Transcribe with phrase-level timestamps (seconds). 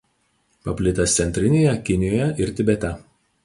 [0.67, 2.95] Paplitęs Centrinėje Kinijoje ir Tibete.